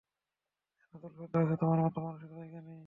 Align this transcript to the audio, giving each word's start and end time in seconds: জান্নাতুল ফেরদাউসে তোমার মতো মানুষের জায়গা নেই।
জান্নাতুল 0.79 1.11
ফেরদাউসে 1.17 1.55
তোমার 1.61 1.79
মতো 1.79 1.97
মানুষের 2.01 2.31
জায়গা 2.31 2.59
নেই। 2.61 2.79